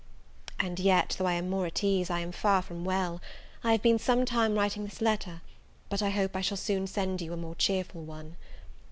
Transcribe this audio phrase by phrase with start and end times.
[0.59, 3.21] And yet, though I am more at ease, I am far from well:
[3.63, 5.43] I have been some time writing this letter;
[5.89, 6.89] but I hope I shall send
[7.21, 8.35] you soon a more cheerful one.